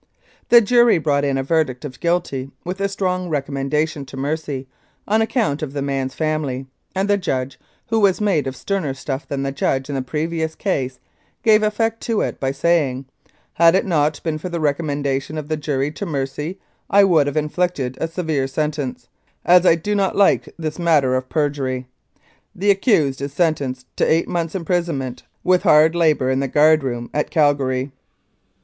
[0.49, 4.67] The jury brought in a verdict of guilty, with a strong recommendation to mercy,
[5.07, 9.27] on account of the man's family, and the judge, who was made of sterner stuff
[9.27, 10.99] than the judge in the previous case,
[11.43, 13.05] gave effect to it by saying,"
[13.61, 16.57] Had it not been for the recommendation of the jury to mercy
[16.89, 19.07] I would have inflicted a severe sentence,
[19.45, 21.85] as I do not like this matter of perjury.
[22.55, 27.11] The accused is sentenced to eight months' imprisonment, with hard labour in the guard room
[27.13, 27.91] at Calgary."